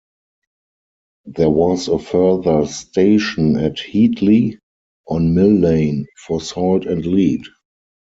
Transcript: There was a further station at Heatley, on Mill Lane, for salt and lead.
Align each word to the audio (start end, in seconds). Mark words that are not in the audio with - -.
There 1.25 1.51
was 1.51 1.87
a 1.87 1.99
further 1.99 2.65
station 2.65 3.55
at 3.57 3.75
Heatley, 3.77 4.57
on 5.07 5.35
Mill 5.35 5.51
Lane, 5.53 6.07
for 6.25 6.41
salt 6.41 6.85
and 6.87 7.05
lead. 7.05 7.43